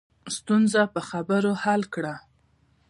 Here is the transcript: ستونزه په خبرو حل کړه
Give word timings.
ستونزه 0.35 0.81
په 0.93 0.99
خبرو 1.09 1.51
حل 1.63 1.81
کړه 1.93 2.13